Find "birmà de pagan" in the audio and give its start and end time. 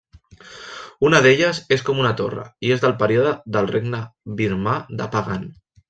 4.43-5.51